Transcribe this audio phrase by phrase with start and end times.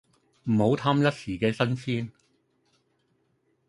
[0.45, 2.09] 唔好貪一時既新鮮